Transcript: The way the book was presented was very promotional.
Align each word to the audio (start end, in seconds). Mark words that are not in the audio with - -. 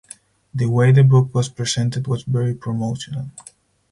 The 0.51 0.65
way 0.65 0.91
the 0.91 1.03
book 1.03 1.31
was 1.35 1.47
presented 1.47 2.07
was 2.07 2.23
very 2.23 2.55
promotional. 2.55 3.29